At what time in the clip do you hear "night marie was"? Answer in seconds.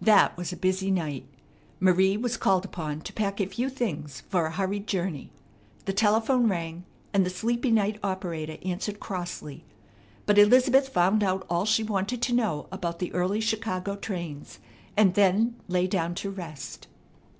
0.88-2.36